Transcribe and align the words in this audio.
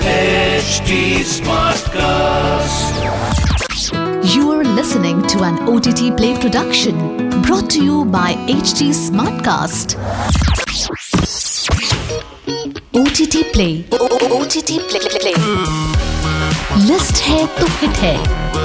HD 0.00 1.22
Smartcast. 1.24 2.94
You 4.34 4.50
are 4.52 4.64
listening 4.64 5.22
to 5.28 5.42
an 5.42 5.58
OTT 5.68 6.16
Play 6.16 6.38
production 6.38 6.94
brought 7.42 7.70
to 7.70 7.84
you 7.84 8.04
by 8.04 8.34
HT 8.46 8.90
Smartcast. 8.94 9.96
OTT 12.94 13.52
Play. 13.52 13.84
OTT 13.90 14.78
Play. 14.88 15.04
Play. 15.20 15.34
List 16.86 17.20
है 17.22 17.46
तो 17.58 17.66
hit 17.80 17.96
है 17.98 18.16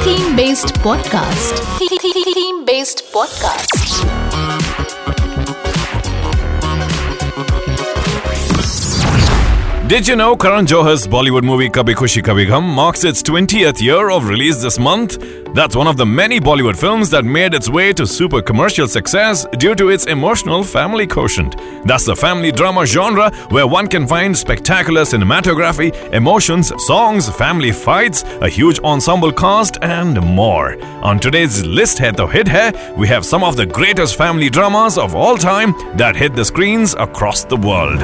theme 0.05 0.36
based 0.36 0.77
podcast 0.84 1.63
theme 1.81 2.63
based 2.65 3.02
podcast 3.13 4.27
Did 9.89 10.07
you 10.07 10.16
know 10.16 10.36
Karan 10.36 10.66
Johar's 10.66 11.07
Bollywood 11.07 11.44
movie 11.44 11.71
Kabhi 11.71 11.94
Khushi 11.94 12.22
Kabhi 12.22 12.46
Gham 12.46 12.62
marks 12.62 13.04
its 13.04 13.22
20th 13.22 13.81
year 13.81 14.11
of 14.11 14.29
release 14.29 14.61
this 14.61 14.79
month? 14.79 15.17
That's 15.54 15.75
one 15.75 15.86
of 15.86 15.96
the 15.96 16.04
many 16.04 16.39
Bollywood 16.40 16.76
films 16.76 17.08
that 17.08 17.25
made 17.25 17.54
its 17.54 17.71
way 17.71 17.95
to 17.95 18.07
super 18.07 18.43
commercial 18.43 18.86
success 18.86 19.46
due 19.57 19.75
to 19.76 19.89
its 19.89 20.04
emotional 20.04 20.62
family 20.62 21.07
quotient. 21.07 21.57
That's 21.86 22.04
the 22.04 22.14
family 22.14 22.53
drama 22.53 22.85
genre 22.85 23.35
where 23.48 23.67
one 23.67 23.86
can 23.86 24.07
find 24.07 24.36
spectacular 24.36 25.04
cinematography, 25.04 25.90
emotions, 26.12 26.70
songs, 26.84 27.31
family 27.31 27.73
fights, 27.73 28.25
a 28.43 28.48
huge 28.50 28.79
ensemble 28.81 29.32
cast, 29.32 29.79
and 29.81 30.20
more. 30.20 30.76
On 31.03 31.18
today's 31.18 31.64
list 31.64 31.98
Hai 31.98 32.11
To 32.11 32.27
Hit 32.27 32.47
Hai, 32.47 32.95
we 32.95 33.09
have 33.09 33.25
some 33.25 33.42
of 33.42 33.56
the 33.56 33.64
greatest 33.64 34.17
family 34.17 34.50
dramas 34.50 34.98
of 34.98 35.14
all 35.14 35.39
time 35.39 35.73
that 35.97 36.14
hit 36.14 36.34
the 36.34 36.45
screens 36.45 36.95
across 36.98 37.45
the 37.45 37.56
world. 37.56 38.03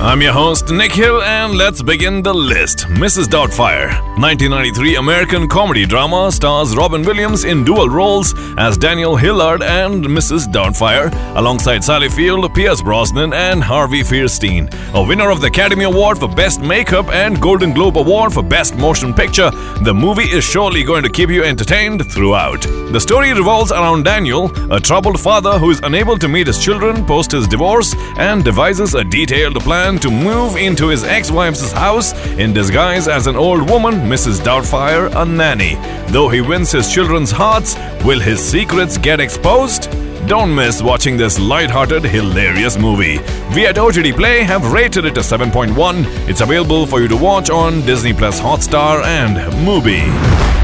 I'm 0.00 0.22
your 0.22 0.32
host, 0.32 0.70
Nikhil, 0.70 1.22
and 1.22 1.58
let's 1.58 1.82
begin 1.82 2.22
the 2.22 2.32
list. 2.32 2.86
Mrs. 2.86 3.24
Doubtfire. 3.24 3.88
1993 4.16 4.94
American 4.94 5.48
comedy 5.48 5.86
drama 5.86 6.30
stars 6.30 6.76
Robin 6.76 7.02
Williams 7.02 7.44
in 7.44 7.64
dual 7.64 7.88
roles 7.88 8.32
as 8.58 8.78
Daniel 8.78 9.16
Hillard 9.16 9.60
and 9.60 10.04
Mrs. 10.04 10.46
Doubtfire, 10.52 11.10
alongside 11.36 11.82
Sally 11.82 12.08
Field, 12.08 12.54
Pierce 12.54 12.80
Brosnan, 12.80 13.32
and 13.32 13.60
Harvey 13.60 14.02
Fierstein. 14.02 14.72
A 14.94 15.02
winner 15.02 15.30
of 15.30 15.40
the 15.40 15.48
Academy 15.48 15.82
Award 15.82 16.18
for 16.18 16.28
Best 16.28 16.60
Makeup 16.60 17.08
and 17.08 17.40
Golden 17.42 17.74
Globe 17.74 17.98
Award 17.98 18.32
for 18.32 18.44
Best 18.44 18.76
Motion 18.76 19.12
Picture, 19.12 19.50
the 19.82 19.92
movie 19.92 20.30
is 20.30 20.44
surely 20.44 20.84
going 20.84 21.02
to 21.02 21.10
keep 21.10 21.28
you 21.28 21.42
entertained 21.42 22.08
throughout. 22.12 22.62
The 22.92 23.00
story 23.00 23.32
revolves 23.32 23.72
around 23.72 24.04
Daniel, 24.04 24.48
a 24.72 24.78
troubled 24.78 25.20
father 25.20 25.58
who 25.58 25.70
is 25.70 25.80
unable 25.82 26.16
to 26.18 26.28
meet 26.28 26.46
his 26.46 26.62
children 26.62 27.04
post 27.04 27.32
his 27.32 27.48
divorce 27.48 27.94
and 28.16 28.44
devises 28.44 28.94
a 28.94 29.02
detailed 29.02 29.60
plan 29.60 29.87
to 29.96 30.10
move 30.10 30.56
into 30.56 30.88
his 30.88 31.04
ex 31.04 31.30
wife's 31.30 31.72
house 31.72 32.12
in 32.36 32.52
disguise 32.52 33.08
as 33.08 33.26
an 33.26 33.36
old 33.36 33.70
woman, 33.70 33.94
Mrs. 33.94 34.40
Doubtfire, 34.40 35.08
a 35.14 35.24
nanny. 35.24 35.76
Though 36.12 36.28
he 36.28 36.40
wins 36.40 36.72
his 36.72 36.92
children's 36.92 37.30
hearts, 37.30 37.76
will 38.04 38.20
his 38.20 38.40
secrets 38.40 38.98
get 38.98 39.20
exposed? 39.20 39.88
Don't 40.26 40.54
miss 40.54 40.82
watching 40.82 41.16
this 41.16 41.38
light-hearted, 41.38 42.04
hilarious 42.04 42.76
movie. 42.76 43.18
We 43.54 43.66
at 43.66 43.78
OTT 43.78 44.14
Play 44.14 44.42
have 44.42 44.72
rated 44.72 45.06
it 45.06 45.16
a 45.16 45.20
7.1. 45.20 46.04
It's 46.28 46.42
available 46.42 46.84
for 46.86 47.00
you 47.00 47.08
to 47.08 47.16
watch 47.16 47.48
on 47.48 47.80
Disney 47.86 48.12
Plus 48.12 48.40
Hotstar 48.40 49.04
and 49.04 49.36
Mubi. 49.64 50.57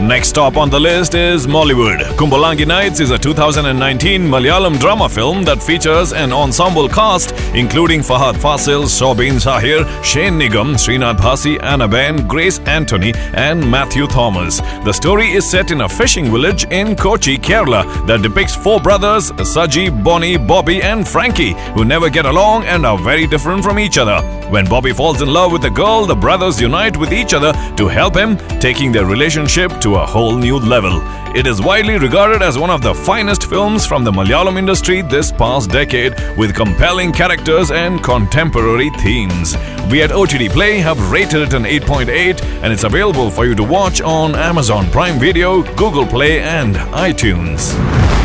Next 0.00 0.28
stop 0.28 0.56
on 0.56 0.70
the 0.70 0.80
list 0.80 1.14
is 1.14 1.46
Mollywood. 1.46 2.00
Kumbalangi 2.16 2.66
Nights 2.66 2.98
is 3.00 3.10
a 3.10 3.18
2019 3.18 4.22
Malayalam 4.22 4.78
drama 4.80 5.08
film 5.08 5.44
that 5.44 5.62
features 5.62 6.12
an 6.12 6.32
ensemble 6.32 6.88
cast 6.88 7.32
including 7.54 8.00
Fahadh 8.00 8.34
Faasil, 8.34 8.88
Soubin 8.88 9.34
Shahir, 9.34 9.84
Shane 10.02 10.38
Nigam, 10.38 10.74
Sreenath 10.78 11.18
Bhasi, 11.18 11.62
Anna 11.62 11.86
Ben, 11.86 12.26
Grace 12.26 12.58
Antony, 12.60 13.12
and 13.34 13.60
Mathew 13.70 14.06
Thomas. 14.06 14.60
The 14.84 14.92
story 14.92 15.30
is 15.32 15.48
set 15.48 15.70
in 15.70 15.82
a 15.82 15.88
fishing 15.88 16.26
village 16.26 16.64
in 16.70 16.96
Kochi, 16.96 17.36
Kerala 17.36 17.84
that 18.06 18.22
depicts 18.22 18.54
four 18.54 18.80
brothers, 18.80 19.30
Saji, 19.32 19.90
Bonnie, 20.02 20.36
Bobby, 20.36 20.82
and 20.82 21.06
Frankie, 21.06 21.52
who 21.74 21.84
never 21.84 22.08
get 22.08 22.26
along 22.26 22.64
and 22.64 22.86
are 22.86 22.98
very 22.98 23.26
different 23.26 23.62
from 23.62 23.78
each 23.78 23.98
other. 23.98 24.20
When 24.50 24.66
Bobby 24.66 24.92
falls 24.92 25.22
in 25.22 25.32
love 25.32 25.52
with 25.52 25.64
a 25.64 25.70
girl, 25.70 26.06
the 26.06 26.14
brothers 26.14 26.60
unite 26.60 26.96
with 26.96 27.12
each 27.12 27.34
other 27.34 27.52
to 27.76 27.88
help 27.88 28.16
him, 28.16 28.36
taking 28.60 28.92
their 28.92 29.06
relationship 29.06 29.72
to 29.82 29.96
a 29.96 30.06
whole 30.06 30.36
new 30.36 30.58
level. 30.58 31.02
It 31.36 31.46
is 31.46 31.60
widely 31.60 31.98
regarded 31.98 32.40
as 32.40 32.56
one 32.56 32.70
of 32.70 32.82
the 32.82 32.94
finest 32.94 33.46
films 33.46 33.84
from 33.84 34.04
the 34.04 34.12
Malayalam 34.12 34.56
industry 34.56 35.02
this 35.02 35.32
past 35.32 35.70
decade, 35.70 36.14
with 36.36 36.54
compelling 36.54 37.12
characters 37.12 37.72
and 37.72 38.00
contemporary 38.02 38.90
themes. 39.00 39.56
We 39.90 40.02
at 40.02 40.12
OTT 40.12 40.52
Play 40.52 40.78
have 40.78 41.10
rated 41.10 41.42
it 41.42 41.54
an 41.54 41.64
8.8, 41.64 42.42
and 42.62 42.72
it's 42.72 42.84
available 42.84 43.28
for 43.28 43.44
you 43.44 43.56
to 43.56 43.64
watch 43.64 44.00
on 44.00 44.36
Amazon 44.36 44.88
Prime 44.90 45.18
Video, 45.18 45.62
Google 45.74 46.06
Play, 46.06 46.40
and 46.40 46.76
iTunes. 46.76 48.21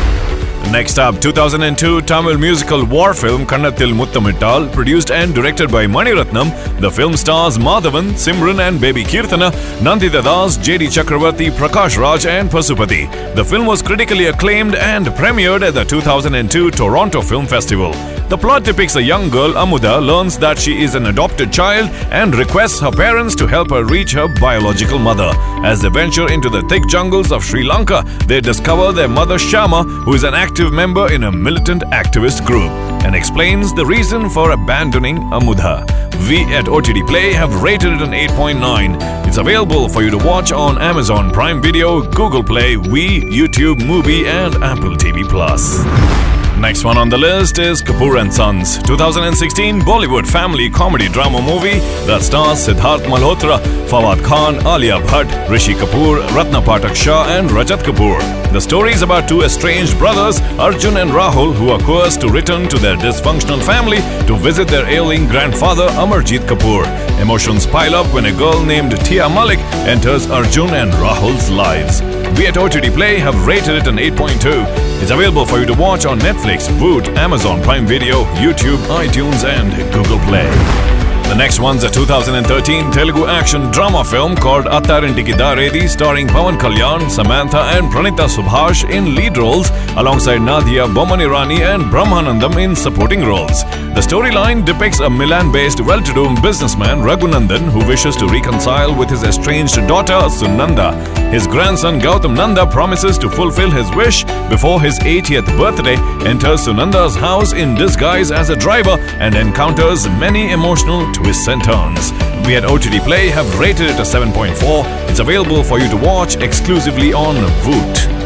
Next 0.72 1.00
up, 1.00 1.22
2002 1.22 2.02
Tamil 2.02 2.38
musical 2.38 2.86
war 2.86 3.14
film 3.14 3.46
Kannathil 3.46 3.94
Muttamittal, 3.94 4.72
produced 4.74 5.12
and 5.12 5.34
directed 5.34 5.72
by 5.72 5.88
Mani 5.88 6.12
Ratnam. 6.12 6.52
The 6.82 6.92
film 6.92 7.16
stars 7.16 7.58
Madhavan, 7.58 8.12
Simran 8.12 8.60
and 8.60 8.80
baby 8.80 9.06
Kirtana, 9.06 9.52
Nandita 9.80 10.22
Das, 10.22 10.58
J.D. 10.58 10.88
Chakravarti, 10.88 11.52
Prakash 11.52 11.98
Raj 11.98 12.26
and 12.26 12.50
Pasupati. 12.50 13.08
The 13.34 13.46
film 13.46 13.66
was 13.66 13.82
critically 13.82 14.26
acclaimed 14.26 14.76
and 14.76 15.06
premiered 15.08 15.66
at 15.66 15.74
the 15.74 15.86
2002 15.86 16.72
Toronto 16.72 17.22
Film 17.22 17.48
Festival. 17.48 17.94
The 18.30 18.38
plot 18.38 18.66
depicts 18.66 18.98
a 18.98 19.02
young 19.02 19.30
girl, 19.30 19.54
Amuda, 19.54 20.06
learns 20.06 20.38
that 20.40 20.60
she 20.60 20.84
is 20.84 20.96
an 20.96 21.06
adopted 21.06 21.54
child 21.54 21.90
and 22.12 22.36
requests 22.36 22.78
her 22.82 22.92
parents 22.92 23.36
to 23.38 23.48
help 23.48 23.70
her 23.70 23.86
reach 23.86 24.12
her 24.12 24.28
biological 24.28 25.00
mother. 25.00 25.32
As 25.64 25.82
they 25.82 25.88
venture 25.88 26.30
into 26.30 26.50
the 26.50 26.62
thick 26.64 26.86
jungles 26.90 27.32
of 27.32 27.42
Sri 27.42 27.64
Lanka, 27.64 28.04
they 28.26 28.42
discover 28.42 28.92
their 28.92 29.08
mother 29.08 29.40
Shama, 29.40 29.84
who 29.84 30.14
is 30.14 30.26
an 30.26 30.34
active 30.34 30.74
member 30.74 31.10
in 31.14 31.24
a 31.24 31.32
militant 31.32 31.84
activist 31.84 32.46
group, 32.46 32.70
and 33.06 33.16
explains 33.16 33.74
the 33.74 33.86
reason 33.86 34.30
for 34.30 34.52
abandoning 34.52 35.20
Amudha. 35.32 35.88
We 36.28 36.44
at 36.54 36.68
OTT 36.68 37.08
Play 37.08 37.32
have 37.32 37.64
rated 37.64 37.94
it 37.94 38.02
an 38.02 38.12
8.9. 38.12 39.26
It's 39.26 39.38
available 39.38 39.88
for 39.88 40.04
you 40.04 40.10
to 40.10 40.18
watch 40.18 40.52
on 40.52 40.78
Amazon 40.82 41.32
Prime 41.32 41.62
Video, 41.62 42.02
Google 42.12 42.44
Play, 42.44 42.76
Wii, 42.76 43.32
YouTube, 43.32 43.88
Movie, 43.88 44.28
and 44.28 44.54
Apple 44.56 44.98
TV 44.98 45.24
Plus. 45.30 46.37
Next 46.60 46.84
one 46.84 46.98
on 46.98 47.08
the 47.08 47.18
list 47.18 47.60
is 47.60 47.84
Kapoor 47.84 48.20
and 48.20 48.34
Sons, 48.34 48.80
2016 48.80 49.80
Bollywood 49.82 50.26
family 50.26 50.72
comedy 50.72 51.08
drama 51.08 51.40
movie 51.40 51.80
that 52.08 52.24
stars 52.24 52.68
Sidharth 52.68 53.04
Malhotra, 53.04 53.60
Fawad 53.88 54.24
Khan, 54.24 54.56
Alia 54.66 55.00
Bhatt, 55.02 55.50
Rishi 55.50 55.74
Kapoor, 55.74 56.18
Ratna 56.36 56.60
Pathak 56.60 56.96
Shah, 56.96 57.28
and 57.30 57.50
Rajat 57.52 57.84
Kapoor. 57.84 58.20
The 58.52 58.60
story 58.60 58.92
is 58.92 59.04
about 59.04 59.30
two 59.30 59.44
estranged 59.44 60.00
brothers, 60.00 60.42
Arjun 60.58 60.98
and 60.98 61.12
Rahul, 61.12 61.54
who 61.54 61.70
are 61.70 61.80
coerced 61.80 62.22
to 62.22 62.28
return 62.28 62.68
to 62.70 62.80
their 62.80 62.98
dysfunctional 62.98 63.64
family 63.64 64.00
to 64.26 64.36
visit 64.36 64.68
their 64.68 64.88
ailing 64.88 65.28
grandfather 65.28 65.88
Amarjit 65.90 66.48
Kapoor. 66.48 66.86
Emotions 67.22 67.68
pile 67.68 67.94
up 67.94 68.12
when 68.16 68.26
a 68.26 68.32
girl 68.32 68.66
named 68.66 68.98
Tia 69.06 69.30
Malik 69.30 69.60
enters 69.86 70.28
Arjun 70.28 70.74
and 70.74 70.92
Rahul's 70.94 71.52
lives. 71.52 72.02
We 72.36 72.48
at 72.48 72.58
OTT 72.58 72.94
Play 72.94 73.20
have 73.20 73.48
rated 73.48 73.76
it 73.76 73.88
an 73.88 73.98
8.2. 73.98 74.66
It's 75.02 75.12
available 75.12 75.46
for 75.46 75.60
you 75.60 75.66
to 75.66 75.74
watch 75.74 76.06
on 76.06 76.20
Netflix, 76.20 76.70
Voot, 76.80 77.08
Amazon 77.18 77.62
Prime 77.62 77.86
Video, 77.88 78.24
YouTube, 78.36 78.78
iTunes, 78.88 79.44
and 79.46 79.72
Google 79.94 80.20
Play. 80.28 80.97
The 81.28 81.36
next 81.36 81.60
one's 81.60 81.84
a 81.84 81.90
2013 81.90 82.90
Telugu 82.90 83.28
action 83.28 83.70
drama 83.70 84.04
film 84.06 84.34
called 84.34 84.66
Attarinti 84.66 85.24
Daredi 85.34 85.90
starring 85.90 86.26
Pawan 86.26 86.58
Kalyan, 86.58 87.12
Samantha 87.12 87.64
and 87.76 87.92
Pranita 87.92 88.28
Subhash 88.30 88.90
in 88.90 89.14
lead 89.14 89.38
roles 89.38 89.70
alongside 89.98 90.42
Nadia 90.42 90.86
Boman 90.88 91.20
Irani 91.20 91.60
and 91.60 91.84
Brahmanandam 91.92 92.58
in 92.64 92.76
supporting 92.78 93.26
roles. 93.26 93.64
The 93.98 94.04
storyline 94.08 94.64
depicts 94.64 95.00
a 95.00 95.10
Milan-based 95.10 95.82
well-to-do 95.82 96.40
businessman 96.42 97.00
Raghunandan 97.00 97.72
who 97.72 97.86
wishes 97.88 98.16
to 98.18 98.28
reconcile 98.28 98.96
with 98.96 99.10
his 99.10 99.24
estranged 99.24 99.76
daughter 99.88 100.22
Sunanda. 100.30 100.94
His 101.32 101.46
grandson 101.46 102.00
Gautam 102.00 102.36
Nanda 102.38 102.66
promises 102.66 103.18
to 103.18 103.30
fulfill 103.30 103.70
his 103.70 103.90
wish 103.96 104.24
before 104.50 104.80
his 104.82 104.98
80th 105.00 105.48
birthday, 105.58 105.98
enters 106.26 106.68
Sunanda's 106.68 107.16
house 107.16 107.52
in 107.54 107.76
disguise 107.76 108.32
as 108.32 108.50
a 108.50 108.56
driver 108.56 108.98
and 109.20 109.36
encounters 109.36 110.08
many 110.08 110.52
emotional 110.52 111.12
twists 111.18 111.48
and 111.48 111.64
turns. 111.64 112.12
We 112.46 112.56
at 112.56 112.64
OTT 112.64 113.04
Play 113.04 113.30
have 113.30 113.60
rated 113.60 113.90
it 113.90 114.00
a 114.00 114.04
7.4. 114.04 115.10
It's 115.10 115.20
available 115.20 115.64
for 115.64 115.80
you 115.80 115.90
to 115.90 115.98
watch 115.98 116.36
exclusively 116.38 117.12
on 117.12 117.36
Voot. 117.64 118.17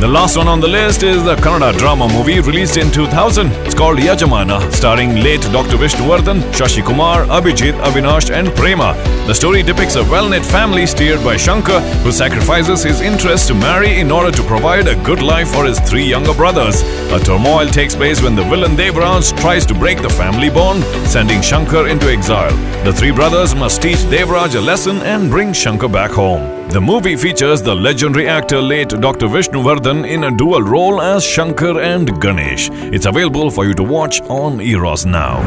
The 0.00 0.08
last 0.08 0.38
one 0.38 0.48
on 0.48 0.60
the 0.60 0.66
list 0.66 1.02
is 1.02 1.22
the 1.24 1.36
Kannada 1.36 1.76
drama 1.76 2.08
movie 2.08 2.40
released 2.40 2.78
in 2.78 2.90
2000. 2.90 3.48
It's 3.66 3.74
called 3.74 3.98
Yajamana, 3.98 4.72
starring 4.72 5.16
late 5.16 5.42
Dr. 5.52 5.76
Vishnuvardhan, 5.76 6.40
Shashi 6.54 6.82
Kumar, 6.82 7.26
Abhijit, 7.26 7.74
Avinash, 7.82 8.30
and 8.30 8.48
Prema. 8.56 8.94
The 9.26 9.34
story 9.34 9.62
depicts 9.62 9.96
a 9.96 10.04
well-knit 10.04 10.42
family 10.42 10.86
steered 10.86 11.22
by 11.22 11.36
Shankar, 11.36 11.80
who 12.02 12.12
sacrifices 12.12 12.82
his 12.82 13.02
interest 13.02 13.48
to 13.48 13.54
marry 13.54 14.00
in 14.00 14.10
order 14.10 14.30
to 14.30 14.42
provide 14.44 14.88
a 14.88 14.96
good 15.04 15.20
life 15.20 15.48
for 15.48 15.66
his 15.66 15.78
three 15.80 16.06
younger 16.06 16.32
brothers. 16.32 16.80
A 17.12 17.20
turmoil 17.20 17.66
takes 17.66 17.94
place 17.94 18.22
when 18.22 18.34
the 18.34 18.44
villain 18.44 18.76
Devraj 18.76 19.38
tries 19.38 19.66
to 19.66 19.74
break 19.74 20.00
the 20.00 20.08
family 20.08 20.48
bond, 20.48 20.82
sending 21.06 21.42
Shankar 21.42 21.88
into 21.88 22.06
exile. 22.10 22.56
The 22.84 22.92
three 22.94 23.12
brothers 23.12 23.54
must 23.54 23.82
teach 23.82 23.98
Devraj 24.08 24.54
a 24.54 24.62
lesson 24.62 24.96
and 25.02 25.28
bring 25.28 25.52
Shankar 25.52 25.90
back 25.90 26.12
home. 26.12 26.59
The 26.70 26.80
movie 26.80 27.16
features 27.16 27.62
the 27.62 27.74
legendary 27.74 28.28
actor 28.28 28.62
late 28.62 28.90
Dr. 28.90 29.26
Vishnuvardhan 29.26 30.08
in 30.08 30.22
a 30.22 30.30
dual 30.30 30.62
role 30.62 31.02
as 31.02 31.24
Shankar 31.24 31.80
and 31.80 32.20
Ganesh. 32.20 32.70
It's 32.94 33.06
available 33.06 33.50
for 33.50 33.64
you 33.64 33.74
to 33.74 33.82
watch 33.82 34.20
on 34.28 34.60
Eros 34.60 35.04
now. 35.04 35.40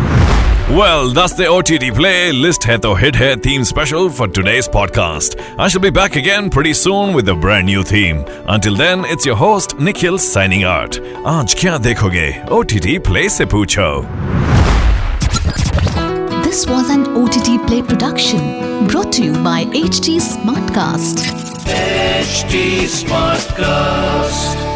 Well, 0.69 1.11
that's 1.11 1.33
the 1.33 1.47
OTT 1.47 1.95
play 1.95 2.33
list 2.33 2.65
Hai 2.65 2.75
To 2.77 2.93
Hit 2.95 3.15
Hai 3.15 3.35
theme 3.35 3.63
special 3.63 4.09
for 4.09 4.27
today's 4.27 4.67
podcast. 4.67 5.39
I 5.57 5.69
shall 5.69 5.81
be 5.81 5.91
back 5.91 6.17
again 6.17 6.49
pretty 6.49 6.73
soon 6.73 7.13
with 7.13 7.29
a 7.29 7.35
brand 7.35 7.67
new 7.67 7.83
theme. 7.83 8.25
Until 8.47 8.75
then, 8.75 9.05
it's 9.05 9.25
your 9.25 9.37
host 9.37 9.79
Nikhil 9.79 10.17
signing 10.17 10.65
out. 10.65 10.91
Aaj 11.23 11.55
kya 11.55 11.79
dekhoge? 11.79 12.49
OTT 12.49 13.01
play 13.01 13.29
se 13.29 13.45
poocho. 13.45 14.22
This 16.53 16.67
was 16.67 16.91
an 16.91 17.07
OTT 17.17 17.65
Play 17.65 17.81
production 17.81 18.85
brought 18.85 19.11
to 19.13 19.23
you 19.23 19.33
by 19.43 19.65
HT 19.65 20.19
Smartcast. 20.21 21.25
Smartcast. 22.85 24.72